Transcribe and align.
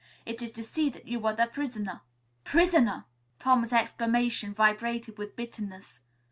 It 0.25 0.41
is 0.41 0.51
to 0.53 0.63
see 0.63 0.89
that 0.89 1.07
you 1.07 1.23
are 1.27 1.35
the 1.35 1.45
prisoner." 1.45 2.01
"Prisoner!" 2.43 3.05
Tom's 3.37 3.71
exclamation 3.71 4.51
vibrated 4.51 5.19
with 5.19 5.35
bitterness. 5.35 5.99